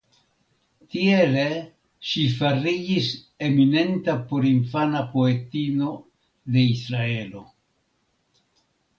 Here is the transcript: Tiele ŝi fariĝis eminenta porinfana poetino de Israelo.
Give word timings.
Tiele 0.93 1.41
ŝi 2.11 2.21
fariĝis 2.37 3.09
eminenta 3.47 4.15
porinfana 4.31 5.01
poetino 5.11 5.91
de 6.55 6.65
Israelo. 6.71 7.45